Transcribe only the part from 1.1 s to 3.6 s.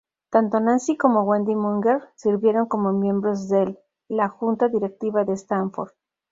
Wendy Munger sirvieron como miembros